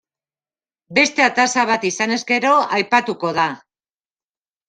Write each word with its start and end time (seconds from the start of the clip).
Beste 0.97 1.25
ataza 1.25 1.65
bat 1.71 1.85
izanez 1.89 2.17
gero 2.31 2.53
aipatuko 2.79 3.31
da. 3.39 3.47